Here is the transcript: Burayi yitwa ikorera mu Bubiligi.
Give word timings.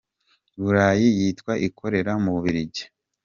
Burayi 0.61 1.07
yitwa 1.17 1.53
ikorera 1.67 2.11
mu 2.23 2.29
Bubiligi. 2.35 2.83